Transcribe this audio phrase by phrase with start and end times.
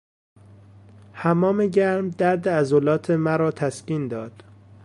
[1.13, 4.43] حمام گرم درد عضلات مرا تسکین داد.